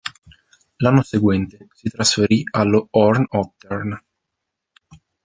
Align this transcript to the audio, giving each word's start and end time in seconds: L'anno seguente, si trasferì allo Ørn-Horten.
L'anno 0.77 1.03
seguente, 1.03 1.67
si 1.73 1.87
trasferì 1.87 2.41
allo 2.53 2.89
Ørn-Horten. 2.91 3.99